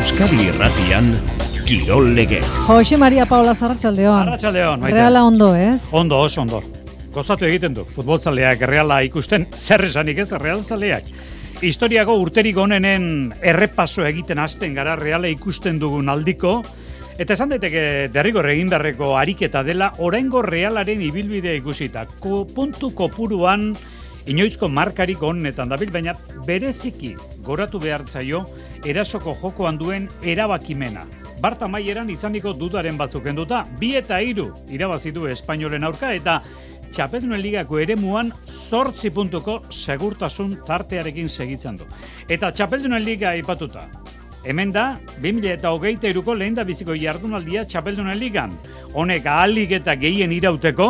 [0.00, 1.10] Euskadi Irratian
[1.68, 2.48] Kirol Legez.
[2.64, 4.22] Jose Maria Paula Zarratxaldeon.
[4.22, 4.96] Arratxaldeon, maite.
[4.96, 5.90] Reala ondo, ez?
[5.92, 6.62] Ondo, oso ondo.
[7.12, 11.10] Gozatu egiten du, futbolzaleak reala ikusten, zer esanik ez, realzaleak.
[11.60, 16.62] Historiako urterik onenen errepaso egiten hasten gara reala ikusten dugun aldiko,
[17.20, 22.06] eta esan daiteke derrigor egin beharreko ariketa dela, oraingo realaren ibilbidea ikusita.
[22.24, 23.74] Ko, puntu kopuruan
[24.26, 26.16] inoizko markarik onetan dabil, baina
[26.46, 27.14] bereziki
[27.46, 28.44] goratu behar zaio
[28.86, 31.06] erasoko jokoan duen erabakimena.
[31.40, 36.42] Barta maieran izaniko dudaren batzuk enduta, bi eta hiru irabazitu espainolen aurka, eta
[36.90, 41.86] Txapeldunen ligako eremuan zortzi puntuko segurtasun tartearekin segitzen du.
[42.28, 43.84] Eta Txapeldunen liga ipatuta.
[44.42, 48.56] Hemen da, 2000 eta hogeita iruko lehen da biziko jardunaldia Txapeldunen ligan.
[48.96, 50.88] Honek ahalik eta gehien irauteko,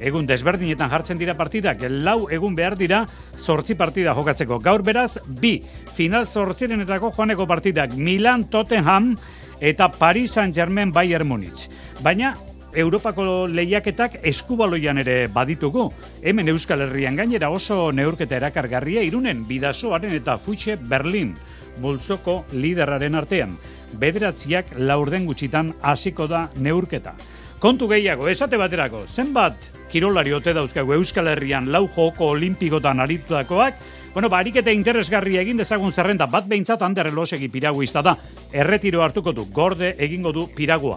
[0.00, 3.04] egun desberdinetan jartzen dira partidak, lau egun behar dira
[3.36, 4.58] zortzi partida jokatzeko.
[4.64, 5.58] Gaur beraz, bi,
[5.94, 9.14] final zortzirenetako joaneko partidak, Milan Tottenham
[9.60, 11.68] eta Paris Saint-Germain Bayern Munich.
[12.02, 12.34] Baina,
[12.74, 15.88] Europako lehiaketak eskubaloian ere baditugu.
[16.22, 21.34] Hemen Euskal Herrian gainera oso neurketa erakargarria irunen bidasoaren eta futxe Berlin
[21.82, 23.56] multzoko liderraren artean.
[23.98, 27.16] Bederatziak laurden gutxitan hasiko da neurketa.
[27.60, 33.74] Kontu gehiago, esate baterako, zenbat kirolari ote dauzkagu Euskal Herrian lau joko olimpikotan aritutakoak,
[34.12, 38.16] Bueno, barik eta interesgarri egin dezagun zerrenda, bat behintzat hande relosegi piraguista da.
[38.50, 40.96] Erretiro hartuko du, gorde egingo du piragua.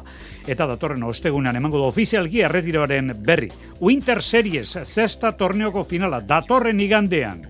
[0.49, 3.51] Eta datorren ostegunean emango du ofizialki erretiroaren berri.
[3.81, 7.43] Winter Series, zesta torneoko finala, datorren igandean.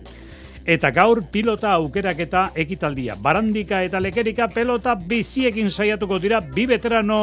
[0.66, 3.16] Eta gaur pilota aukeraketa ekitaldia.
[3.16, 7.22] Barandika eta lekerika pelota biziekin saiatuko dira bi veterano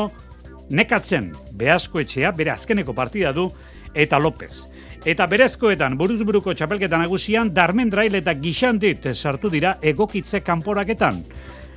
[0.70, 1.34] nekatzen.
[1.60, 3.50] Beasko etxea, bere azkeneko partida du,
[3.94, 4.68] eta López.
[5.04, 11.22] Eta berezkoetan, buruzburuko txapelketa nagusian, Darmen Drail eta Gixandit sartu dira egokitze kanporaketan.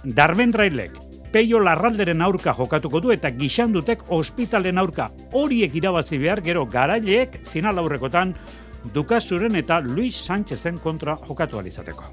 [0.04, 0.98] Darmen Drailek,
[1.32, 7.80] peio larralderen aurka jokatuko du eta Gixandutek ospitalen aurka horiek irabazi behar gero garaileek final
[7.82, 8.36] aurrekotan
[8.94, 12.04] Dukazuren eta Luis Sánchezen kontra jokatu alizateko.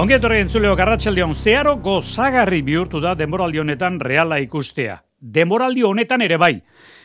[0.00, 5.02] Ongi etorri entzuleo garratxaldeon, zeharo gozagarri bihurtu da demoraldi honetan reala ikustea.
[5.20, 6.54] Demoraldi honetan ere bai,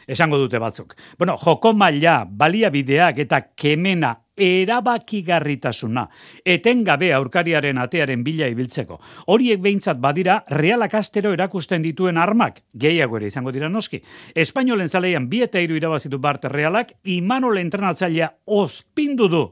[0.07, 0.95] esango dute batzuk.
[1.17, 6.05] Bueno, joko maila, baliabideak eta kemena erabakigarritasuna,
[6.45, 8.99] etengabe aurkariaren atearen bila ibiltzeko.
[9.33, 13.99] Horiek behintzat badira, realak astero erakusten dituen armak, gehiago ere izango dira noski.
[14.35, 19.43] Espainolen zaleian bi eta iru irabazitu bart realak, Imanol entrenatzailea ospindu du.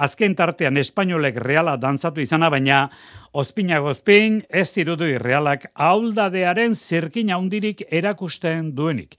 [0.00, 2.86] Azken tartean espainolek reala dantzatu izana, baina
[3.30, 9.14] Ospina gozpin, ez dirudu irrealak auldadearen zirkin handirik erakusten duenik.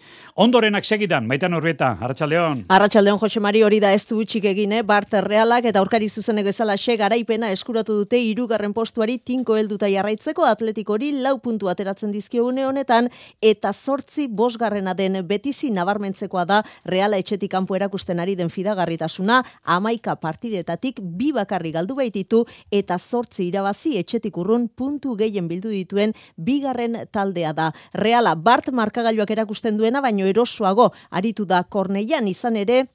[0.81, 2.65] Ondorenak segidan, maitan urbeta, Arratxaldeon.
[2.69, 6.75] Arratxaldeon, Jose Mari hori da ez du utxik egine, Bart Realak eta aurkari zuzenek ezala
[6.77, 12.47] xe garaipena eskuratu dute irugarren postuari tinko helduta jarraitzeko atletik hori lau puntu ateratzen dizkio
[12.47, 13.09] une honetan
[13.41, 20.15] eta sortzi bosgarrena den betizi nabarmentzekoa da Reala etxetik kanpo erakusten ari den fidagarritasuna, amaika
[20.15, 27.05] partidetatik bi bakarri galdu baititu eta sortzi irabazi etxetik urrun puntu gehien bildu dituen bigarren
[27.11, 27.71] taldea da.
[27.93, 30.25] Reala Bart markagailuak erakusten duena baino
[30.71, 32.85] erosoago aritu da Korneian izan ere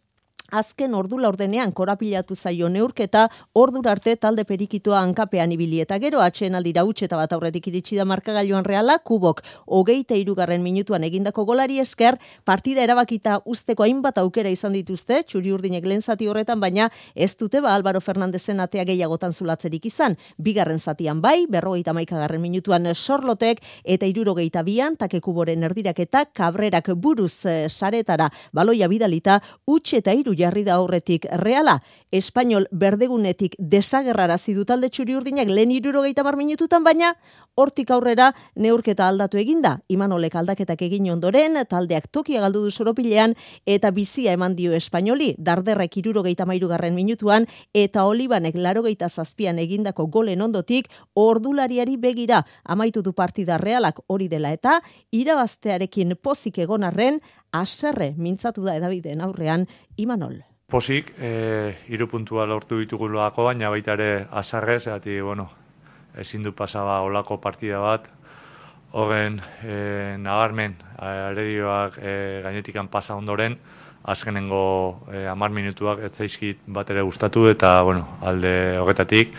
[0.53, 6.55] Azken ordu laurdenean korapilatu zaio neurketa, ordura arte talde perikitua hankapean ibili eta gero atxeen
[6.55, 12.19] aldira eta bat aurretik iritsi da markagailuan reala, kubok hogeita irugarren minutuan egindako golari esker,
[12.45, 17.61] partida erabakita usteko hainbat aukera izan dituzte, txuri urdinek lehen zati horretan, baina ez dute
[17.61, 20.17] ba Álvaro Fernandezen atea gehiagotan zulatzerik izan.
[20.39, 26.93] Bigarren zatian bai, berrogeita maikagarren minutuan sorlotek, eta irurogeita bian, take kuboren erdirak eta kabrerak
[26.95, 31.81] buruz e, saretara baloia bidalita, utxe eta iru jarri da horretik reala.
[32.13, 37.15] Espainol berdegunetik desagerrara zidu talde txuri urdinak lehen irurogeita minututan, baina
[37.57, 39.81] hortik aurrera neurketa aldatu eginda.
[39.89, 43.35] Imanolek aldaketak egin ondoren, taldeak tokia galdu du soropilean,
[43.67, 50.43] eta bizia eman dio espainoli, darderrek irurogeita mairugarren minutuan, eta olibanek larogeita zazpian egindako golen
[50.43, 54.81] ondotik, ordulariari begira amaitu du partida realak hori dela eta,
[55.13, 57.21] irabaztearekin pozik egonarren,
[57.53, 59.67] aserre mintzatu da edabideen aurrean
[59.97, 60.43] Imanol.
[60.67, 65.47] Posik, e, iru puntua lortu ditugu loako, baina baita ere azarrez, zehati, bueno,
[66.17, 68.09] ezin du pasaba olako partida bat,
[68.93, 72.15] horren e, nabarmen, aredioak e,
[72.45, 73.59] gainetikan pasa ondoren,
[74.07, 79.35] azkenengo e, amar minutuak ez zaizkit bat ere gustatu, eta, bueno, alde horretatik,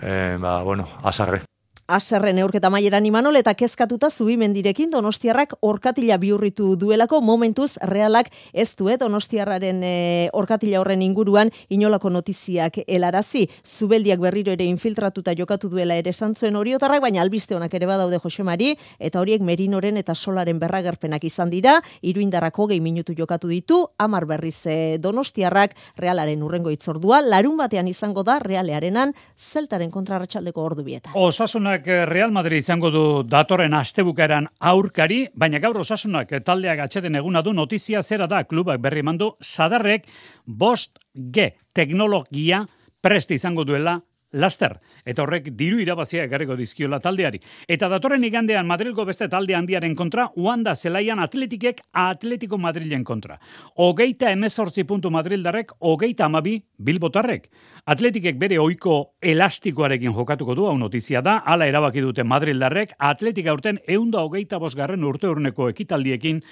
[0.00, 1.44] e, ba, bueno, azarre.
[1.88, 9.00] Aserren neurketa maieran imanol eta kezkatuta zubimendirekin donostiarrak orkatila biurritu duelako momentuz realak ez duet
[9.00, 9.92] donostiarraren e,
[10.36, 13.46] orkatila horren inguruan inolako notiziak elarazi.
[13.64, 18.74] Zubeldiak berriro ere infiltratuta jokatu duela ere santzuen oriotarrak, baina albiste honak ere badaude Josemari,
[19.00, 24.66] eta horiek merinoren eta solaren berragerpenak izan dira, iruindarrako gehi minutu jokatu ditu, amar berriz
[24.66, 31.16] e, donostiarrak realaren urrengo itzordua, larun batean izango da realearenan zeltaren kontrarratxaldeko ordu bietan.
[31.16, 37.42] Osasunak eh, Real Madrid izango du datorren astebukaeran aurkari, baina gaur osasunak taldeak atxeden eguna
[37.42, 40.08] du notizia zera da klubak berri mandu sadarrek
[40.46, 42.64] bost G teknologia
[43.00, 44.00] prest izango duela
[44.32, 44.76] laster,
[45.08, 47.40] eta horrek diru irabazia egarriko dizkiola taldeari.
[47.68, 53.38] Eta datorren igandean Madrilgo beste talde handiaren kontra, Uanda zelaian atletikek atletiko Madrilen kontra.
[53.76, 57.48] Ogeita emezortzi puntu Madrildarrek, ogeita amabi bilbotarrek.
[57.88, 63.80] Atletikek bere oiko elastikoarekin jokatuko du, hau notizia da, ala erabaki dute Madrildarrek, atletik aurten
[63.88, 66.42] eunda hogeita bosgarren urte urneko ekitaldiekin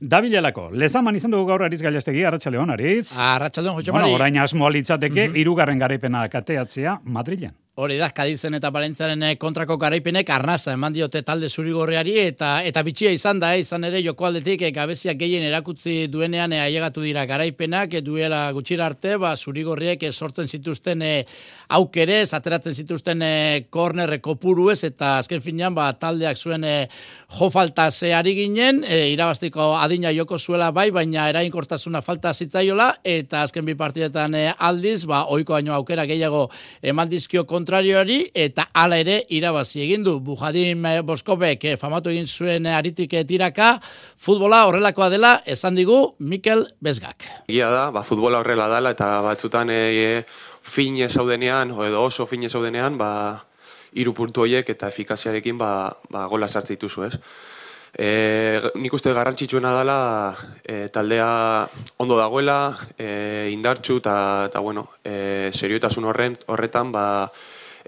[0.00, 0.70] dabilelako.
[0.72, 3.12] Lezaman izan dugu gaur ariz gailastegi, Arratxaleon, Ariz.
[3.20, 7.65] Arratxaleon, Jose Bueno, orain asmo alitzateke, mm irugarren garaipena kateatzea Madrilen.
[7.76, 12.80] Hori da, Kadizen eta Balentzaren eh, kontrako garaipenek arnaza eman diote talde zurigorreari eta eta
[12.80, 17.26] bitxia izan da, eh, izan ere joko aldetik e, gabeziak gehien erakutzi duenean ailegatu dira
[17.28, 21.10] garaipenak, duela gutxira arte, ba, zurigorriek sortzen zituzten e,
[21.76, 26.88] aukerez, ateratzen zituzten e, korner kopuruez eta azken finean ba, taldeak zuen e,
[27.36, 33.44] jo falta zeari ginen, e, irabaztiko adina joko zuela bai, baina erainkortasuna falta zitzaiola eta
[33.44, 36.46] azken bi partidetan e, aldiz, ba, oiko baino aukera gehiago
[36.80, 42.28] eman dizkio kontrarioari eta hala ere irabazi egin du Bujadim eh, Boskobek eh, famatu egin
[42.30, 47.26] zuen eh, aritik tiraka futbola horrelakoa dela esan digu Mikel Bezgak.
[47.50, 50.22] Gia da, ba, futbola horrela dela eta batzutan e, e,
[50.62, 53.10] fine zaudenean, edo oso fine zaudenean, ba,
[53.98, 57.12] iru puntu horiek eta efikaziarekin ba, ba, gola sartzituzu ez.
[57.98, 59.98] E, nik uste garrantzitsuena dela
[60.62, 61.66] e, taldea
[61.98, 67.06] ondo dagoela, e, indartxu eta bueno, e, seriotasun horren, horretan ba,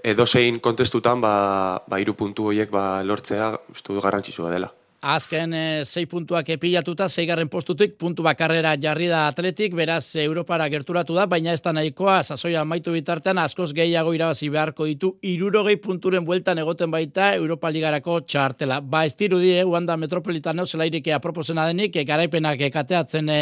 [0.03, 4.71] edozein kontestutan ba, ba, iru puntu horiek ba, lortzea uste garrantzitsua dela.
[5.01, 11.15] Azken e, zei puntuak epilatuta, zeigarren postutik, puntu bakarrera jarri da atletik, beraz Europara gerturatu
[11.15, 16.25] da, baina ez da nahikoa, sasoia maitu bitartean, askoz gehiago irabazi beharko ditu, irurogei punturen
[16.27, 18.81] bueltan egoten baita Europa Ligarako txartela.
[18.81, 23.39] Ba, ez dirudi, eh, Uanda Metropolitaneo zelairike aproposena denik, e, garaipenak ekateatzen e,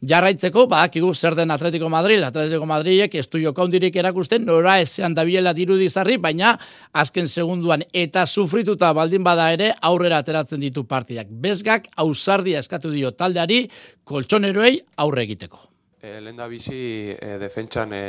[0.00, 5.12] jarraitzeko, ba, kigu zer den Atletico Madrid, Atletico Madridek ez du jokaundirik erakusten, nora ezean
[5.12, 6.56] dabilela dirudi zarri, baina
[6.94, 11.30] azken segunduan eta sufrituta baldin bada ere, aurrera ateratzen ditu partidak.
[11.30, 13.64] Bezgak ausardia eskatu dio taldeari
[14.06, 15.64] koltsoneroei aurre egiteko.
[16.04, 18.04] E, Lehen da bizi e, defentsan e,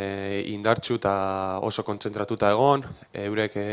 [0.51, 1.15] indartxu eta
[1.63, 2.83] oso kontzentratuta egon,
[3.25, 3.69] eurek e,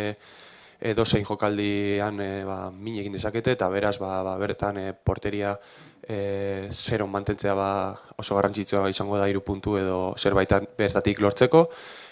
[0.96, 5.56] dozein jokaldian e, ba, min egin dezakete eta beraz ba, ba, bertan e, porteria
[6.02, 7.70] e, zeron mantentzea ba,
[8.18, 11.68] oso garrantzitsua izango da iru puntu edo zerbaitan bertatik lortzeko.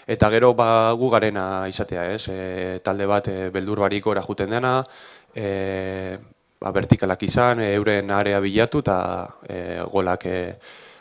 [0.07, 2.27] Eta gero ba, gu garena izatea, ez?
[2.31, 4.83] E, talde bat e, beldur barik juten dena,
[5.35, 6.17] e,
[6.61, 8.97] ba, vertikalak izan, e, euren area bilatu eta
[9.47, 9.61] e,
[9.91, 10.41] golak, e,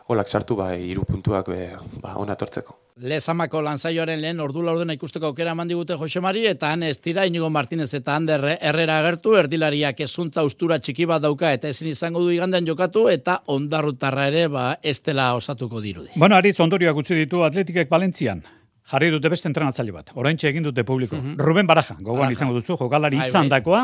[0.09, 1.65] golak sartu ba, iru puntuak e,
[2.01, 2.79] ba, ona tortzeko.
[3.01, 7.49] Lezamako lanzaioaren lehen ordu laurdena ikusteko aukera eman digute Josemari eta han ez tira Inigo
[7.49, 12.29] Martinez eta Ander Herrera agertu erdilariak ezuntza ustura txiki bat dauka eta ezin izango du
[12.35, 16.13] igandean jokatu eta ondarrutarra ere ba estela osatuko dirudi.
[16.17, 18.45] Bueno, Aritz ondorioak utzi ditu Atletikek Valentzian
[18.91, 20.11] jarri dute beste entrenatzaile bat.
[20.19, 21.17] Oraintxe egin dute publiko.
[21.17, 23.61] Mm Ruben Baraja, gogoan izango duzu, jokalari bai, izan bai.
[23.61, 23.83] dakoa.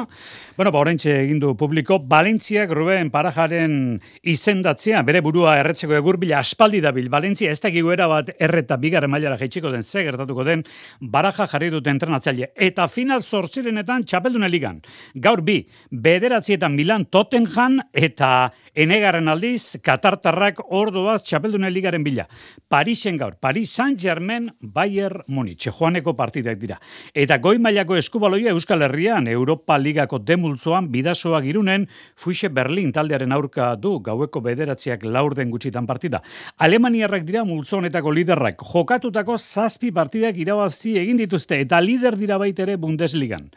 [0.57, 1.99] Bueno, ba, oraintxe egin du publiko.
[2.11, 7.09] Valentziak Ruben Barajaren izendatzea, bere burua erretzeko egurbila aspaldi dabil.
[7.13, 10.65] Valentzia ez da giguera bat erreta bigarren mailara jaitsiko den, ze gertatuko den,
[11.01, 12.51] Baraja jarri dute entrenatzaile.
[12.57, 14.83] Eta final zortzirenetan txapeldune ligan.
[15.15, 15.61] Gaur bi,
[15.91, 22.27] bederatzietan Milan Tottenham eta enegarren aldiz, Katartarrak ordoaz txapeldune ligaren bila.
[22.69, 26.79] Parisen gaur, Paris Saint-Germain, bai Bayern Munich, joaneko partidak dira.
[27.15, 31.87] Eta goi mailako eskubaloia Euskal Herrian, Europa Ligako demultzoan, bidasoa girunen,
[32.17, 36.23] Fuixe Berlin taldearen aurka du, gaueko bederatziak laurden gutxitan partida.
[36.57, 43.50] Alemaniarrak dira multzonetako liderrak, jokatutako zazpi partidak irabazi egin dituzte, eta lider dira baitere Bundesligan.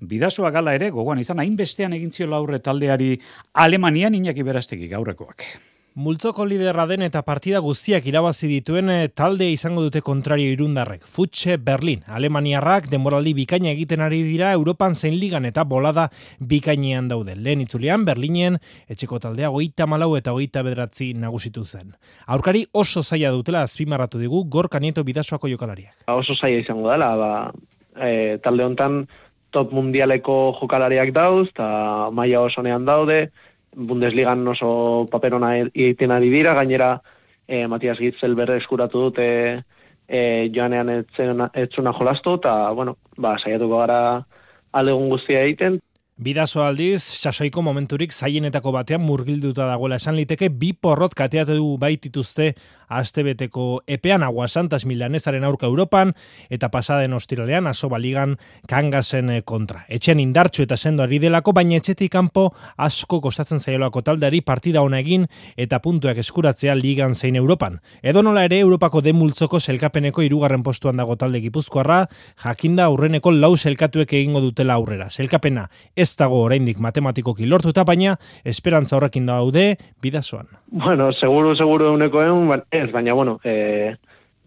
[0.00, 3.14] Bidasoa gala ere, gogoan izan, hainbestean egintzio laurre taldeari
[3.54, 5.75] Alemanian inaki berastegi gaurrekoak.
[5.96, 11.06] Multzoko liderra den eta partida guztiak irabazi dituen eh, talde izango dute kontrario irundarrek.
[11.08, 16.10] Futxe Berlin, Alemaniarrak denboraldi bikaina egiten ari dira Europan zein ligan eta bolada
[16.50, 17.32] bikainean daude.
[17.40, 18.58] Lehen itzulean Berlinen
[18.92, 21.96] etxeko taldea goita malau eta goita bedratzi nagusitu zen.
[22.26, 25.96] Aurkari oso zaila dutela azpimarratu digu gorka nieto bidasoako jokalariak.
[26.12, 27.32] Oso zaila izango dela, ba,
[27.96, 29.06] e, talde hontan
[29.48, 33.30] top mundialeko jokalariak dauz, eta maila osonean daude,
[33.76, 36.96] Bundesligan oso paperona egiten ari dira, gainera
[37.46, 39.26] e, Matias Gitzel berre eskuratu dute
[40.08, 40.20] e,
[40.54, 44.00] joanean etzuna jolastu, eta, bueno, ba, saiatuko gara
[44.72, 45.80] alegun guztia egiten,
[46.16, 52.54] Bidazo aldiz, sasoiko momenturik zaienetako batean murgilduta dagoela esan liteke, bi porrot kateatu baitituzte
[52.88, 56.14] astebeteko epean aguasantas milanezaren aurka Europan,
[56.48, 59.82] eta pasaden ostiralean asoba ligan kangasen kontra.
[59.92, 62.46] Etxean indartxu eta sendo ari delako, baina etxetik kanpo
[62.78, 67.82] asko kostatzen zaiolako taldeari partida hona egin eta puntuak eskuratzea ligan zein Europan.
[68.00, 72.06] Edo nola ere Europako demultzoko selkapeneko irugarren postuan dago talde gipuzkoarra,
[72.40, 75.10] jakinda aurreneko lau selkatuek egingo dutela aurrera.
[75.10, 80.46] Selkapena ez dago oraindik matematikoki lortuta, baina esperantza horrekin daude bidazoan.
[80.70, 83.96] Bueno, seguru, seguru euneko egun, ba, ez, baina, bueno, e,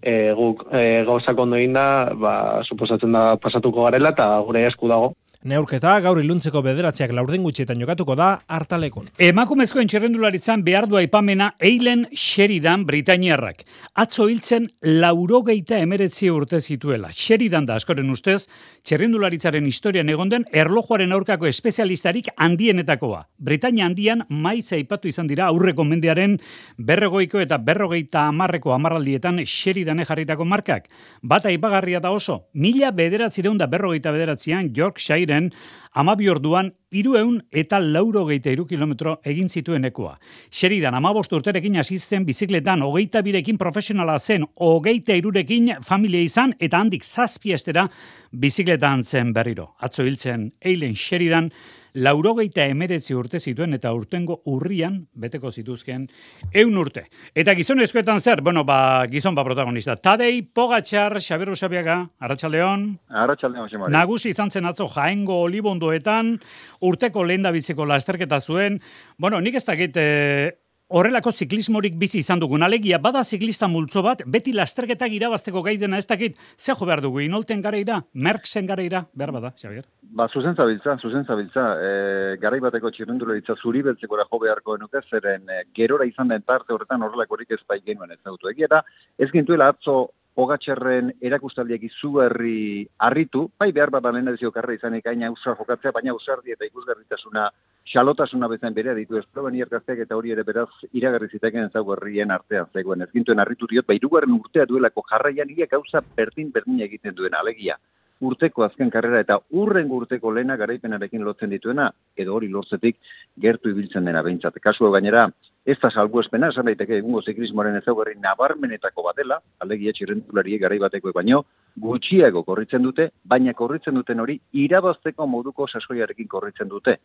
[0.01, 5.13] e, guk e, gauzak ondo da, ba, suposatzen da pasatuko garela, eta gure esku dago.
[5.47, 9.05] Neurketa gaur iluntzeko bederatziak laurden gutxietan jokatuko da hartalekon.
[9.23, 13.61] Emakumezkoen txerrendularitzan behar du aipamena Eilen Sheridan Britainiarrak.
[14.03, 17.13] Atzo hiltzen laurogeita emeretzi urte zituela.
[17.15, 18.49] Sheridan da askoren ustez,
[18.83, 23.23] txerrendularitzaren historian egonden erlojuaren aurkako espezialistarik handienetakoa.
[23.39, 26.35] Britainia handian maitza aipatu izan dira aurreko mendearen
[26.75, 30.91] berrogoiko eta berrogeita amarreko amarraldietan Sheridan jarritako markak.
[31.23, 35.51] Bata aipagarria da oso, mila bederatzireun da berrogeita bederatzean Yorkshire ziren,
[35.93, 40.17] amabi orduan, irueun eta lauro geita iru kilometro egin zituen ekoa.
[40.49, 47.05] Xeridan, amabost urterekin asisten bizikletan, hogeita birekin profesionala zen, hogeita irurekin familia izan, eta handik
[47.05, 47.87] zazpiestera
[48.31, 49.73] bizikletan zen berriro.
[49.79, 51.51] Atzo hiltzen, eilen xeridan,
[51.93, 56.07] laurogeita emeretzi urte zituen eta urtengo urrian beteko zituzken
[56.53, 57.05] eun urte.
[57.35, 59.95] Eta gizon eskoetan zer, bueno, ba, gizon ba protagonista.
[59.95, 62.87] Tadei, Pogatxar, Xaberu Xabiaga, Arratxaldeon.
[63.09, 63.93] Arratxaldeon, Xamari.
[63.93, 66.37] Nagusi izan zen atzo jaengo olibondoetan,
[66.81, 68.79] urteko lehen biziko lasterketa zuen.
[69.17, 70.51] Bueno, nik ez dakit, eh,
[70.89, 75.99] horrelako ziklismorik bizi izan dugun alegia, bada ziklista multzo bat, beti lasterketak irabazteko gai dena
[76.01, 79.85] ez dakit, ze jo behar dugu, inolten gareira, merksen gareira, behar bada, Xavier?
[80.01, 85.45] Ba, zuzen zabiltza, zuzen zabiltza, e, garai bateko txirrendularitza zuri beltzekora jo beharko enuke, zeren
[85.49, 88.49] e, gerora izan den tarte horretan horrelakorik ez bai genuen ez dautu.
[88.49, 88.81] Egia da,
[89.19, 95.27] ez gintuela atzo Pogatxerren erakustaldiak izugarri harritu, bai behar bat lehen edizio karra izanik aina
[95.33, 97.49] usar jokatzea, baina usardi eta ikusgarritasuna,
[97.93, 100.69] xalotasuna bezain berea ditu esproben iergazteak eta hori ere beraz
[101.01, 103.03] iragarri ziteken ezaugu herrien artean zegoen.
[103.03, 107.35] Ez gintuen harritu diot, bai dugarren urtea duelako jarraian ia gauza berdin berdin egiten duen
[107.35, 107.75] alegia
[108.19, 112.97] urteko azken karrera eta urren urteko lehena garaipenarekin lotzen dituena, edo hori lortzetik
[113.39, 114.59] gertu ibiltzen dena behintzat.
[114.63, 115.29] Kasu gainera,
[115.69, 121.11] ez da salgu espena, esan daiteke egungo ziklismoaren ezaugarri nabarmenetako batela, alegia txirrendulari garai bateko
[121.13, 121.43] baino,
[121.77, 126.97] gutxiago korritzen dute, baina korritzen duten hori irabazteko moduko sasoiarekin korritzen dute.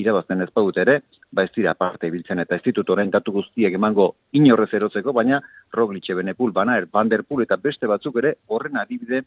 [0.00, 1.00] Irabazten ez baut ere,
[1.32, 5.40] ba ez dira parte ibiltzen eta ez ditut orain datu guztiak emango inorrez erotzeko, baina
[5.72, 9.24] Roglic, Benepul, Banaer, Van der eta beste batzuk ere horren adibide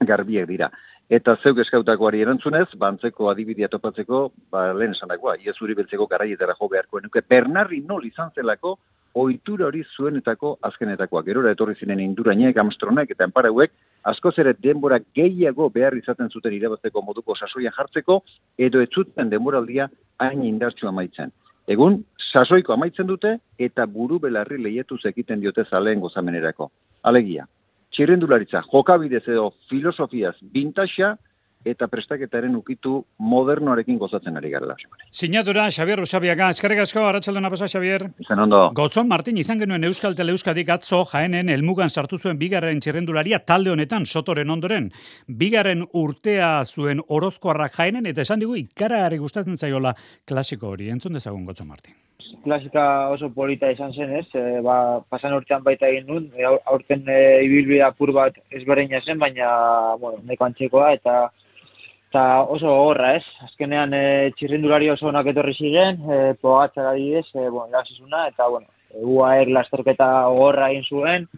[0.00, 0.70] garbiek dira.
[1.10, 4.20] Eta zeuk eskautakoari erantzunez, bantzeko adibidea topatzeko,
[4.54, 8.76] ba, lehen esan dagoa, iezuri beltzeko garaietara jo beharko enuke, Bernarri nol izan zelako,
[9.18, 11.24] ohitura hori zuenetako azkenetakoa.
[11.26, 13.74] Gerora etorri zinen indurainek, amstronek eta enparauek,
[14.06, 18.20] askoz ere denbora gehiago behar izaten zuten irabazteko moduko sasoian jartzeko,
[18.56, 19.90] edo ez zuten denboraldia
[20.22, 21.34] hain indartsu amaitzen.
[21.66, 26.70] Egun, sasoiko amaitzen dute, eta buru belarri lehiatu zekiten diote zaleen gozamenerako.
[27.02, 27.50] Alegia,
[27.94, 31.16] txirrendularitza jokabidez edo filosofiaz bintaxa
[31.64, 34.76] eta prestaketaren ukitu modernoarekin gozatzen ari garela.
[35.12, 38.06] Sinadura, Xavier Usabiaga, eskarrik asko, arratsaldena pasa, Xavier.
[38.24, 38.62] Izan ondo.
[38.76, 44.06] Gotzon, Martin, izan genuen Euskal Teleuskadik atzo jaenen elmugan sartu zuen bigarren txirrendularia talde honetan,
[44.06, 44.90] sotoren ondoren.
[45.28, 49.94] Bigarren urtea zuen orozkoarrak jaenen, eta esan digu, ikara gustatzen zaiola
[50.24, 50.88] klasiko hori.
[50.88, 52.09] Entzun dezagun, Gotzon, Martin
[52.44, 54.26] klasika oso polita izan zen, ez?
[54.34, 59.18] E, ba, pasan urtean baita egin nun, e, aurten e, ibilbide apur bat ezberdina zen,
[59.18, 59.50] baina,
[60.00, 61.20] bueno, neko antzekoa, eta
[62.10, 63.24] eta oso gogorra, ez?
[63.46, 64.02] Azkenean e,
[64.38, 67.84] txirrindulari oso onak etorri ziren, e, pogatzak adibidez, e, bueno,
[68.26, 68.66] eta, bueno,
[69.14, 71.28] UAR lasterketa gogorra egin zuen,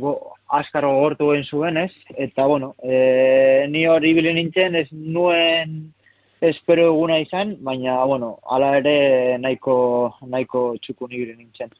[0.00, 0.18] go,
[0.60, 1.92] askar gogortu egin zuen, ez?
[2.16, 5.94] Eta, bueno, e, ni hori bilen nintzen, ez nuen
[6.40, 9.76] espero eguna izan, baina, bueno, ala ere nahiko,
[10.26, 11.72] nahiko txukun ibire nintzen.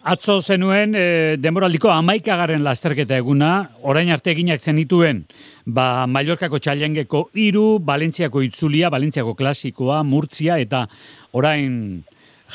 [0.00, 3.50] Atzo zenuen, e, denboraldiko amaikagaren lasterketa eguna,
[3.84, 5.26] orain arte eginak zenituen,
[5.66, 10.86] ba, Mallorkako txalengeko iru, Balentziako itzulia, Balentziako klasikoa, Murtzia, eta
[11.36, 11.74] orain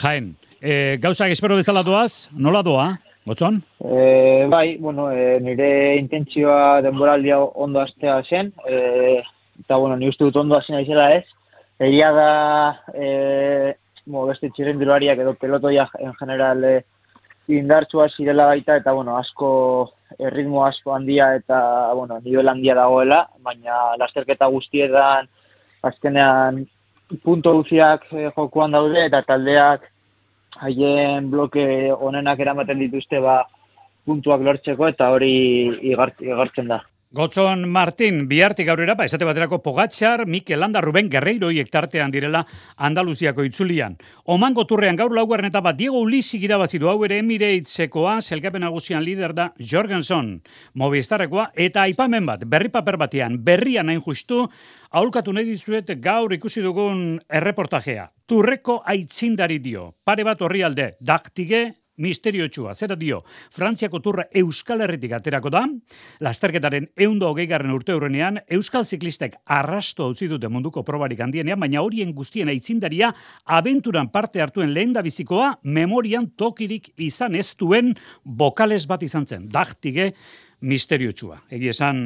[0.02, 0.34] jaen.
[0.58, 2.88] E, gauzak espero bezala doaz, nola doa,
[3.30, 3.62] gotzon?
[3.78, 5.70] E, bai, bueno, e, nire
[6.00, 9.22] intentzioa denboraldia ondo astea zen, e,
[9.62, 11.26] eta bueno, ni uste dut ondo hasi naizela ez.
[11.80, 12.30] Egia da,
[12.94, 13.76] e,
[14.08, 16.76] mo, beste txirrendulariak edo pelotoia en general e,
[17.52, 19.50] indartsua zirela baita, eta bueno, asko
[20.20, 21.60] erritmo asko handia eta
[21.94, 25.28] bueno, nivel handia dagoela, baina lasterketa guztietan
[25.84, 26.64] azkenean
[27.24, 29.92] punto guztiak e, jokuan daude eta taldeak
[30.64, 33.44] haien bloke onenak eramaten dituzte ba
[34.06, 35.36] puntuak lortzeko eta hori
[35.92, 36.84] igartzen da.
[37.16, 42.42] Gotzon Martin, bihartik aurrera, ba, esate baterako Pogatxar, Mikel Landa, Ruben Guerreiro tartean direla
[42.76, 43.96] Andaluziako itzulian.
[44.26, 49.32] Oman goturrean gaur laugarren eta bat Diego Ulisi irabazidu hau ere emireitzekoa, zelkapen agusian lider
[49.34, 50.42] da Jorgenson,
[50.74, 54.50] Movistarrekoa, eta aipamen bat, berri paper batean, berrian hain justu,
[54.92, 58.10] aulkatu nahi dizuet gaur ikusi dugun erreportajea.
[58.28, 62.74] Turreko aitzindari dio, pare bat horri alde, daktige, misteriotsua.
[62.76, 63.24] Zera dio,
[63.54, 65.66] Frantziako turra Euskal Herritik aterako da,
[66.24, 72.14] lasterketaren eundo hogeigarren urte hurrenean, Euskal ziklistek arrasto utzi dute munduko probarik handienean, baina horien
[72.16, 73.12] guztien aitzindaria
[73.46, 79.50] abenturan parte hartuen lehen bizikoa, memorian tokirik izan ez duen bokales bat izan zen.
[79.50, 80.14] Dachtige,
[80.66, 81.38] misteriotsua.
[81.54, 82.00] Egi esan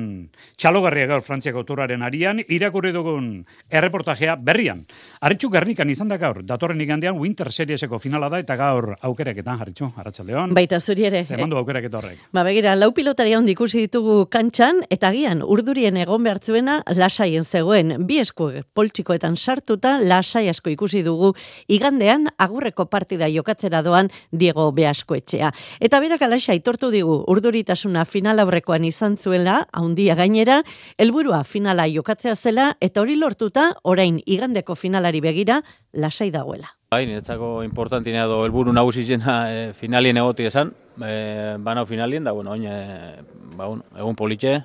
[0.59, 3.29] txalogarria gaur Frantziako turaren arian, irakurri dugun
[3.71, 4.83] erreportajea berrian.
[5.23, 9.91] Arritxu Gernikan izan da gaur, datorren igandean Winter Serieseko finala da, eta gaur aukeraketan, Arritxu,
[9.95, 10.53] Arratxaldeon.
[10.57, 11.23] Baita zuri ere.
[11.23, 12.19] Zemandu aukerak horrek.
[12.35, 17.95] Ba begira, lau pilotaria hon ikusi ditugu kantxan, eta gian, urdurien egon behartzuena lasaien zegoen.
[18.07, 21.33] Bi esku poltsikoetan sartuta, lasai asko ikusi dugu,
[21.67, 25.53] igandean agurreko partida jokatzera doan Diego Beasko etxea.
[25.79, 30.63] Eta berak alaxa aitortu digu, urduritasuna final aurrekoan izan zuela, haundia gainera,
[30.97, 35.61] helburua finala jokatzea zela, eta hori lortuta, orain igandeko finalari begira,
[35.93, 36.73] lasai dagoela.
[36.89, 42.33] Bai, niretzako importantinea do helburu nagusi zena e, finalien egoti esan, e, banao finalien, da,
[42.33, 43.21] bueno, oin, e,
[43.55, 44.55] ba, un, egun politxe,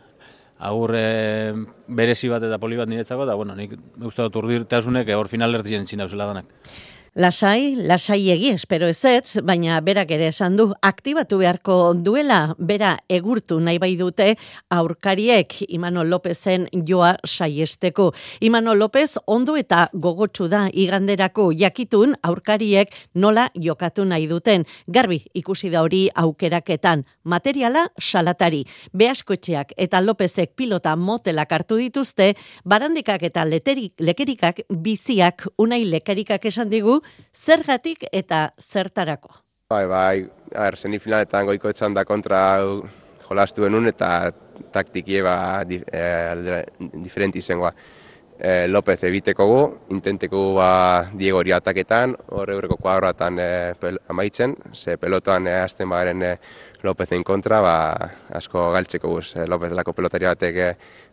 [0.64, 1.52] agur e,
[1.88, 5.84] berezi bat eta poli bat niretzako, da, bueno, nik uste dut urdirtasunek hor final ertzen
[5.84, 6.48] zin dauzela danak.
[7.16, 12.96] Lasai, lasai egi, espero ez ez, baina berak ere esan du, aktibatu beharko duela, bera
[13.06, 14.32] egurtu nahi bai dute
[14.74, 18.08] aurkariek Imano Lopezen joa saiesteko.
[18.40, 24.66] Imano Lopez ondo eta gogotsu da iganderako jakitun aurkariek nola jokatu nahi duten.
[24.88, 28.64] Garbi ikusi da hori aukeraketan, materiala salatari.
[28.90, 32.32] Beaskoetxeak eta Lopezek pilota motelak hartu dituzte,
[32.64, 37.03] barandikak eta leterik, lekerikak biziak unai lekerikak esan digu,
[37.34, 39.34] zergatik eta zertarako.
[39.70, 42.40] Bai, bai, er, semifinaletan goiko etxan da kontra
[43.24, 44.30] jolastu benun eta
[44.72, 46.02] taktikie ba, di, e,
[47.02, 47.72] diferenti zengoa.
[48.34, 49.60] E, López ebiteko gu,
[49.94, 50.68] intenteko gu ba,
[51.14, 53.48] Diego hori ataketan, horre eurreko kuadroatan e,
[54.10, 56.32] amaitzen, ze pelotoan e, azten bagaren e,
[56.84, 57.76] Lópezen kontra, ba,
[58.36, 59.36] asko galtzeko guz.
[59.48, 60.58] López lako pelotari batek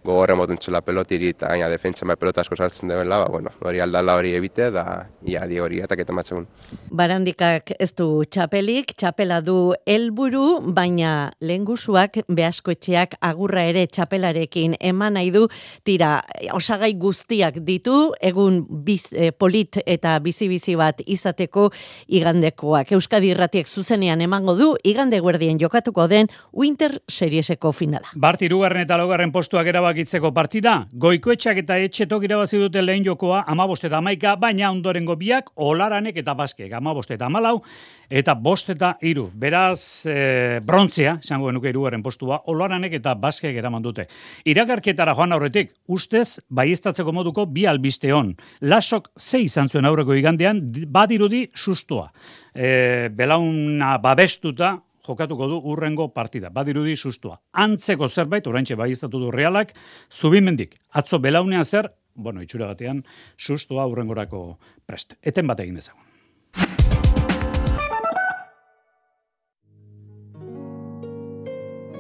[0.04, 4.16] gogorre motuntzela pelotiri eta gaina defentsa mai pelota asko saltzen dela, ba, bueno, hori aldala
[4.18, 4.86] hori ebite da
[5.28, 6.48] ia di hori ataketa matxegun.
[6.90, 15.32] Barandikak ez du txapelik, txapela du helburu, baina lehengusuak behaskoetxeak agurra ere txapelarekin eman nahi
[15.34, 15.46] du,
[15.86, 16.22] tira,
[16.56, 21.70] osagai guztiak ditu, egun biz, eh, polit eta bizi-bizi bat izateko
[22.08, 22.92] igandekoak.
[22.98, 28.12] Euskadi irratiek zuzenean emango du, igande guerdien jokatuko den Winter Serieseko finala.
[28.16, 33.44] Bart, irugarren eta logarren postuak erabak erabakitzeko partida, goikoetxak eta etxetok irabazi dute lehen jokoa
[33.52, 37.62] amabost eta amaika, baina ondorengo biak olaranek eta baskek, amabost eta amalau,
[38.10, 39.30] eta bost eta iru.
[39.36, 44.08] Beraz, e, brontzea, zango genuke iruaren postua, olaranek eta baskek eraman dute.
[44.46, 48.36] Iragarketara joan aurretik, ustez, baiestatzeko moduko bi albiste hon.
[48.62, 52.12] Lasok zei izan zuen aurreko igandean, badirudi sustua.
[52.56, 56.50] E, belauna babestuta, jokatuko du urrengo partida.
[56.50, 57.40] Badirudi sustua.
[57.54, 59.74] Antzeko zerbait, oraintxe bai du realak,
[60.12, 60.80] zubimendik.
[60.92, 63.04] Atzo belaunean zer, bueno, itxura batean,
[63.38, 65.16] sustua urrengorako prest.
[65.22, 66.12] Eten bat egin dezagun.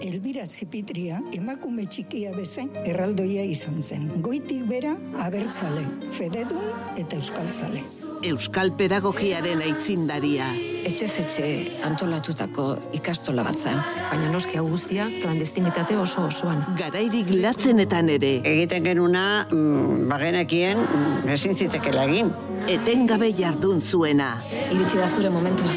[0.01, 4.07] Elbira Zipitria emakume txikia bezain erraldoia izan zen.
[4.25, 5.85] Goitik bera abertzale,
[6.17, 7.85] fededun eta euskaltzale.
[8.33, 10.49] Euskal pedagogiaren aitzindaria.
[10.81, 11.47] Etxe etxe
[11.85, 12.63] antolatutako
[12.97, 13.77] ikastola bat zen.
[14.09, 16.63] Baina noski hau guztia klandestinitate oso osoan.
[16.79, 18.31] Garairik latzenetan ere.
[18.51, 22.33] Egiten genuna, mm, bagenekien, mm, ezin zitekela egin.
[22.67, 24.41] Etengabe jardun zuena.
[24.71, 25.71] Iritsi da zure momentua.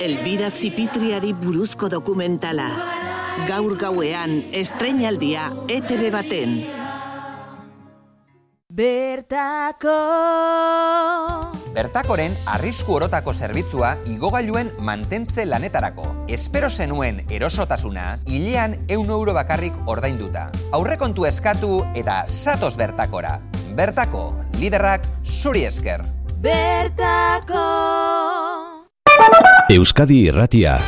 [0.00, 2.70] Elbira Zipitriari buruzko dokumentala.
[3.48, 6.77] Gaur gauean, estrenaldia ETV baten.
[8.78, 9.90] Bertako
[11.74, 16.04] Bertakoren arrisku orotako zerbitzua igogailuen mantentze lanetarako.
[16.30, 20.44] Espero zenuen erosotasuna, hilean eun euro bakarrik ordainduta.
[20.78, 23.40] Aurrekontu eskatu eta satos bertakora.
[23.74, 26.06] Bertako, liderrak zuri esker.
[26.38, 27.66] Bertako
[29.74, 30.78] Euskadi Irratia.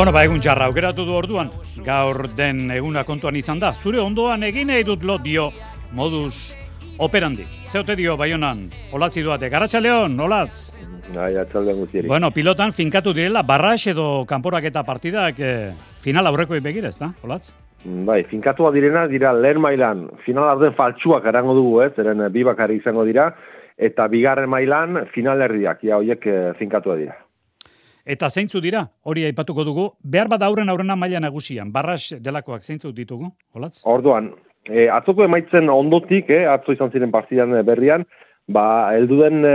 [0.00, 1.50] Bueno, ba, egun jarra, aukeratu du orduan.
[1.84, 3.74] Gaur den eguna kontuan izan da.
[3.76, 5.50] Zure ondoan egin nahi dut lo dio
[5.92, 6.54] modus
[7.04, 7.50] operandik.
[7.68, 8.62] Zeote dio, baionan,
[8.96, 9.52] olatzi duate.
[9.52, 10.72] Garatxa Leon, olatz.
[11.12, 12.08] Bai, atzalde guztieri.
[12.08, 15.68] Bueno, pilotan finkatu direla, barrax edo kanporak eta partidak eh,
[16.00, 17.52] final aurreko begira, ez da, olatz?
[17.84, 22.80] Bai, finkatua direna dira lehen mailan final arden faltsuak erango dugu, ez, eren bi bakarri
[22.80, 23.34] izango dira,
[23.76, 27.26] eta bigarren mailan final erdiak, ja, horiek eh, finkatua dira.
[28.10, 32.90] Eta zeintzu dira, hori aipatuko dugu, behar bat aurren aurrena maila nagusian, barrax delakoak zeintzu
[32.96, 33.84] ditugu, olatz?
[33.86, 34.32] Orduan,
[34.66, 38.06] e, atzoko emaitzen ondotik, eh, atzo izan ziren partidan eh, berrian,
[38.50, 38.64] ba,
[38.98, 39.54] elduden e,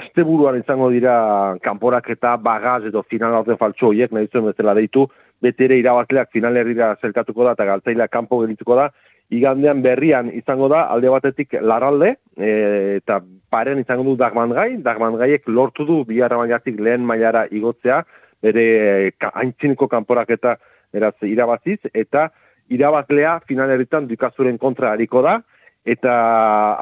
[0.00, 1.14] asteburuan izango dira
[1.62, 5.06] kanporak eta bagaz edo final arden faltsu horiek, nahi zuen bezala deitu,
[5.42, 8.88] beti ere irabazleak final herrira zelkatuko da eta galtzaileak kanpo gelituko da,
[9.32, 12.50] igandean berrian izango da alde batetik laralde e,
[13.00, 13.20] eta
[13.52, 18.02] paren izango du dagmangai, dagmangaiek lortu du biharra mailatik lehen mailara igotzea,
[18.42, 20.56] bere ka, haintziniko kanporak eta
[20.92, 22.28] eraz irabaziz, eta
[22.72, 25.38] irabazlea finalerritan dukazuren kontra hariko da,
[25.84, 26.12] eta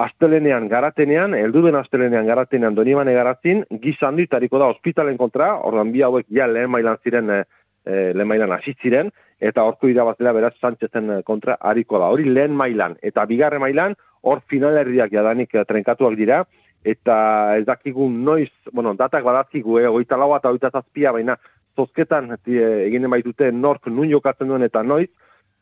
[0.04, 6.04] astelenean garatenean, elduden astelenean garatenean donibane garazin, gizan dut hariko da ospitalen kontra, ordan bi
[6.04, 7.42] hauek ja lehen mailan ziren, e,
[7.90, 12.10] e, lehen mailan hasi ziren, eta horko irabazlea beraz Sánchezen kontra hariko da.
[12.14, 16.44] Hori lehen mailan, eta bigarren mailan, hor finalerriak jadanik eh, trenkatuak dira,
[16.84, 17.16] eta
[17.58, 21.36] ez dakigu noiz, bueno, datak badazkigu, eh, oita lau eta oita zazpia, baina
[21.76, 25.08] zozketan eh, eginen baitute nork nun jokatzen duen eta noiz,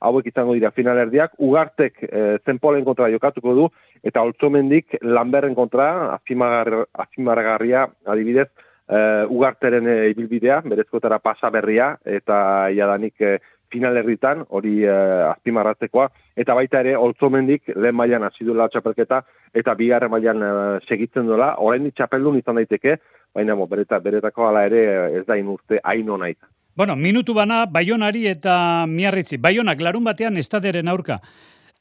[0.01, 3.67] hauek izango dira finalerdiak, ugartek eh, zenpolen kontra jokatuko du,
[4.07, 8.49] eta holtzomendik lanberren kontra, azpimargarria adibidez,
[8.89, 13.39] eh, ugarteren eh, ibilbidea, berezkotara pasa berria, eta jadanik eh,
[13.71, 19.23] finalerritan, hori eh, azpimarratzekoa, eta baita ere, holtzomendik lehen mailan hasi duela txapelketa,
[19.55, 22.99] eta bigarren mailan eh, segitzen duela, orain txapeldun izan daiteke,
[23.35, 24.87] baina bo, bereta, beretako hala ere
[25.21, 26.49] ez da inurte hain izan.
[26.79, 29.37] Bueno, minutu bana, Baionari eta Miarritzi.
[29.37, 31.19] Baionak larun batean estaderen aurka.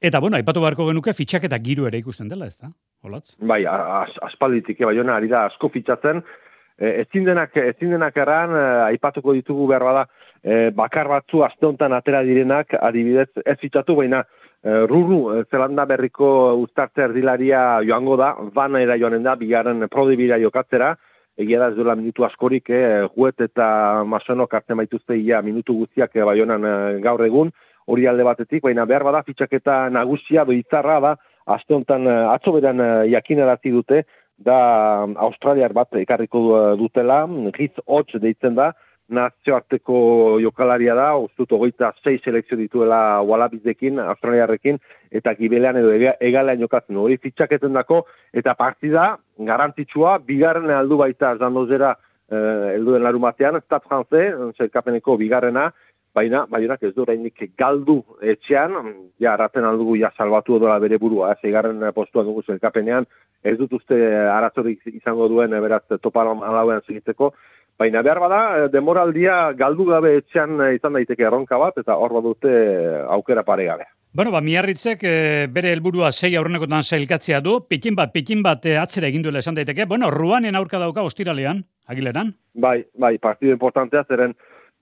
[0.01, 2.71] Eta, bueno, aipatu beharko genuke fitxak eta giro ere ikusten dela, ez da?
[3.05, 3.35] Olatz?
[3.37, 6.46] Bai, as, aspalditik, Baiona ari da asko fitxatzen, e,
[6.77, 10.05] ezin denak, ezin denak erran, e, aipatuko ditugu behar bada,
[10.43, 14.23] e, bakar batzu aste honetan atera direnak, adibidez, ez fitxatu, baina
[14.63, 16.29] e, Ruru, e, Zelanda berriko
[16.61, 20.95] uztartze erdilaria joango da, bana era joanen da, bigarren prodibira jokatzera,
[21.37, 26.15] egia da ez duela minutu askorik, eh, juet eta masonok hartzen baituzte ia minutu guztiak
[26.15, 27.51] eh, baionan eh, gaur egun,
[27.87, 31.15] hori alde batetik, baina behar bada fitxaketa nagusia do izarra da,
[31.47, 34.03] aste honetan eh, atzo beran eh, jakinarazi dute,
[34.37, 37.25] da Australiar bat ekarriko du- dutela,
[37.57, 38.73] Ritz Hodge deitzen da,
[39.07, 44.79] nazioarteko jokalaria da, ustut hogeita sei selekzio dituela Wallabizekin, Australiarrekin,
[45.11, 51.35] eta gibelean edo ega- egalean jokatzen hori fitxaketen dako, eta partida garantitsua, bigarren aldu baita
[51.37, 51.95] zandozera
[52.29, 55.69] eh, elduen larun batean, Stade Francais, zerkapeneko bigarrena,
[56.17, 57.99] baina baionak ez du oraindik galdu
[58.33, 58.77] etxean,
[59.21, 63.05] ja arraten aldugu ja salbatu edola bere burua, ez egarren postuan dugu zelkapenean,
[63.43, 63.97] ez dut uste
[64.33, 67.33] arazorik izango duen eh, beraz topalan alauean segitzeko,
[67.77, 72.17] baina behar bada eh, demoraldia galdu gabe etxean eh, izan daiteke erronka bat, eta hor
[72.17, 73.87] badute eh, aukera paregabe.
[74.17, 75.11] Bueno, ba, miarritzek e,
[75.53, 79.59] bere helburua sei aurrenekotan sailkatzea du, pikin bat, pikin bat e, atzera egin duela esan
[79.59, 79.85] daiteke.
[79.85, 82.31] Bueno, ruanen aurka dauka ostiralean, agileran.
[82.55, 84.33] Bai, bai, partidu importantea zeren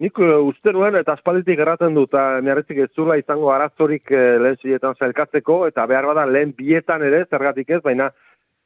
[0.04, 4.60] nik uh, uste nuen eta aspalditik erraten dut, miarritzik ez zula izango arazorik uh, lehen
[4.62, 8.10] ziletan zailkatzeko, eta behar bada lehen bietan ere, zergatik ez, baina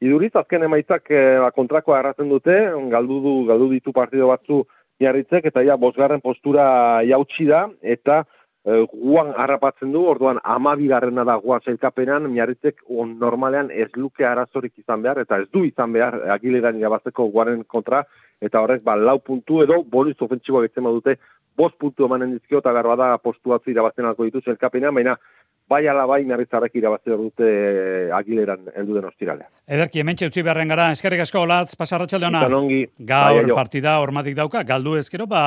[0.02, 2.58] iduriz azken emaitzak uh, ba, kontrakoa erraten dute,
[2.90, 4.64] galdu, du, galdu ditu partido batzu
[5.00, 6.66] miarritzek, eta ja, bosgarren postura
[7.08, 8.24] jautsi da, eta
[8.60, 15.00] guan harrapatzen du, orduan amabigarrena da guan zailkapenan, miarritzek on, normalean ez luke arazorik izan
[15.00, 18.02] behar, eta ez du izan behar agileran irabazteko guaren kontra,
[18.40, 21.16] eta horrek ba, lau puntu edo bonus ofentsiboa getzen badute,
[21.56, 25.16] bost puntu emanen dizkio eta behar bada postu irabazten alko ditu zelkapenean, baina
[25.70, 29.48] bai ala bai merritzarrek irabazte dute eh, agileran heldu den ostiralea.
[29.70, 32.42] Ederki, hementxe utzi beharren gara, eskerrik asko, olatz, pasarratxalde hona.
[32.58, 32.80] Ongi.
[33.06, 35.42] Gaur Bai, partida hormatik dauka, galdu ezkero, ba,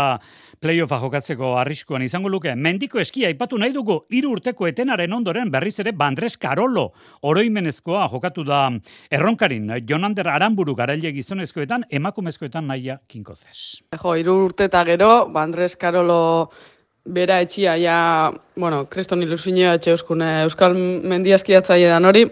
[0.63, 2.53] playoffa jokatzeko arriskuan izango luke.
[2.55, 6.89] Mendiko eskia aipatu nahi dugu, hiru urteko etenaren ondoren berriz ere Bandres Karolo
[7.27, 8.63] oroimenezkoa jokatu da
[9.11, 13.83] erronkarin, Jonander Aramburu garaile gizonezkoetan, emakumezkoetan naia kinkozez.
[13.97, 16.21] Jo, hiru urte eta gero, ba, Andres Karolo
[17.05, 22.23] bera etxia, ja, bueno, kriston ilusioa etxe euskune Euskal Mendiazkiatzaile dan hori,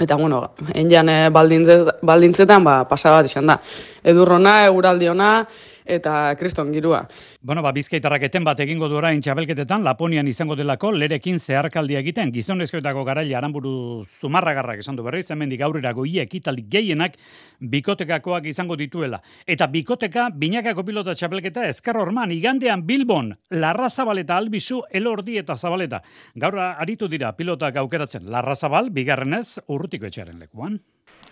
[0.00, 3.58] eta, bueno, enjan baldintze- baldintzetan, ba, pasa bat izan da.
[4.02, 5.46] Edurrona, eguraldiona,
[5.90, 7.02] eta kriston girua.
[7.42, 12.32] Bueno, ba, bizkaitarrak eten bat egingo du orain txabelketetan, Laponian izango delako, lerekin zeharkaldia egiten,
[12.34, 17.16] gizonezkoetako garaile aramburu zumarragarrak esan du berriz, hemendik aurrera goie ekitaldi gehienak
[17.60, 19.20] bikotekakoak izango dituela.
[19.46, 26.02] Eta bikoteka, binakako pilota txapelketa Ezker Orman, igandean Bilbon, Larra Zabaleta Albizu, Elordi eta Zabaleta.
[26.36, 30.80] Gaur aritu dira pilotak aukeratzen, Larra Zabal, bigarrenez, urrutiko etxearen lekuan.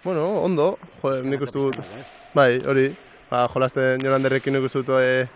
[0.05, 1.79] Bueno, ondo, joder, nik uste dut,
[2.35, 2.93] bai, hori,
[3.31, 5.29] ba, jolasten jolanderrekin nik uste dut e,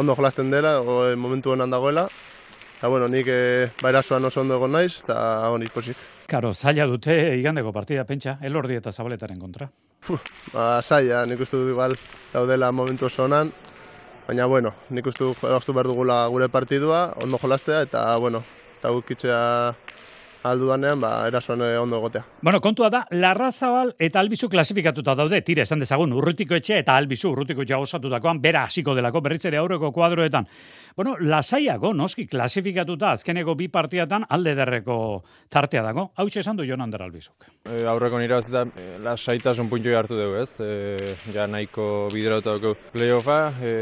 [0.00, 2.08] ondo jolasten dela, o, e, momentu honan dagoela,
[2.78, 3.40] eta bueno, nik e,
[3.82, 5.18] ba, erasoan oso ondo egon naiz, eta
[5.50, 5.98] honi posik.
[6.28, 9.70] Karo, zaila dute igandeko partida, pentsa, Elordi eta Zabaletaren kontra.
[10.52, 11.96] Ba, saia, nik uste dut igual
[12.32, 13.52] daudela momentu oso onan,
[14.26, 18.44] baina bueno, nik uste dut behar dugula gure partidua, ondo jolastea, eta bueno,
[18.78, 19.40] eta gukitzea
[20.50, 22.24] aldudanean, ba, erasoan ondo egotea.
[22.42, 27.32] Bueno, kontua da, Larrazabal eta Albizu klasifikatuta daude, tira esan dezagun, urrutiko etxe eta Albizu
[27.32, 30.48] urrutiko etxea osatutakoan, bera hasiko delako berriz ere aurreko kuadroetan.
[30.98, 34.96] Bueno, lasaiago, noski, klasifikatuta azkeneko bi partiatan alde derreko
[35.48, 36.08] tartea dago.
[36.18, 37.46] Hau esan du Jonander Albizuk.
[37.62, 40.58] E, aurreko nire bazita, e, lasaitasun puntu hartu dugu, ez?
[40.58, 43.72] E, ja nahiko biderauta dugu playoffa, e,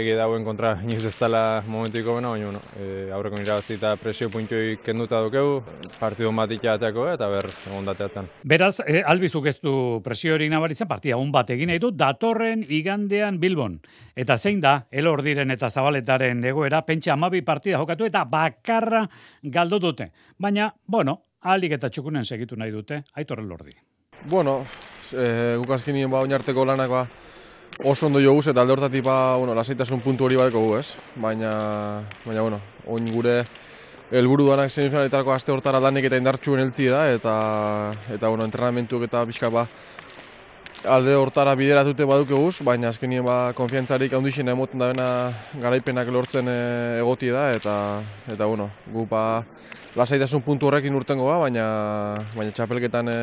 [0.00, 4.30] ege dauen kontra inoiz ez dela momentuiko bena, baina bueno, e, aurreko nire bazita presio
[4.32, 5.62] puntu kenduta dugu,
[5.98, 8.28] partidu bat ikateako eta ber, egon dateatzen.
[8.44, 12.64] Beraz, e, Albizuk ez du presio hori nabaritzen, partia un bat egin nahi du, datorren
[12.68, 13.78] igandean Bilbon.
[14.16, 19.06] Eta zein da, elordiren eta zabaletaren egoera, pentsa amabi partida jokatu eta bakarra
[19.42, 20.10] galdo dute.
[20.38, 23.74] Baina, bueno, aldik eta txukunen segitu nahi dute, aitorren lordi.
[24.28, 24.64] Bueno,
[25.12, 27.04] e, guk azkenien ba oinarteko lanak ba,
[27.84, 30.96] oso ondo joguz eta alde hortatik ba, bueno, lasaitasun puntu hori badeko gu, ez?
[31.16, 31.52] Baina,
[32.24, 33.42] baina, bueno, oin gure
[34.10, 37.34] helburu danak semifinaletako aste hortara danik eta indartxuen heltzi da, eta,
[38.14, 39.66] eta bueno, entrenamentuak eta pixka ba,
[40.88, 45.08] alde hortara bideratute baduke guz, baina azkenien ba, konfiantzarik handixen emoten da bena
[45.60, 46.60] garaipenak lortzen e,
[47.02, 47.74] egoti da, eta,
[48.32, 49.24] eta bueno, gu ba,
[49.98, 51.68] lasaitasun puntu horrekin urtengo ba, baina,
[52.36, 53.20] baina txapelketan e,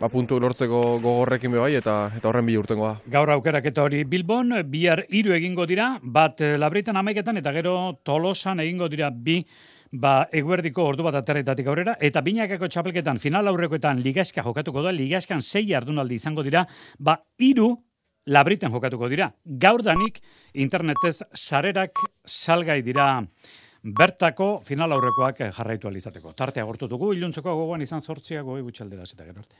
[0.00, 2.94] ba, puntu lortzeko gogorrekin be bai, eta, eta horren bi urtengo ba.
[3.12, 8.64] Gaur aukeraketa hori Bilbon, bihar hiru egingo dira, bat eh, labritan amaiketan eta gero tolosan
[8.64, 9.44] egingo dira bi
[9.92, 15.42] ba, eguerdiko ordu bat aterretatik aurrera, eta binakako txapelketan final aurrekoetan ligaska jokatuko da, ligaskan
[15.42, 16.64] sei jardunaldi izango dira,
[16.98, 17.72] ba, hiru
[18.26, 19.30] labriten jokatuko dira.
[19.44, 20.20] Gaur danik,
[20.54, 23.10] internetez sarerak salgai dira
[23.82, 26.34] bertako final aurrekoak jarraitu alizateko.
[26.36, 29.56] Tartea gortutugu, iluntzeko gogoan izan sortziago egutxaldera zeta gero arte.